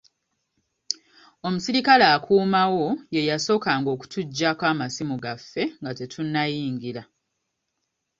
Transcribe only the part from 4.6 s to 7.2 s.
amasimu gaffe nga tetunnayingira.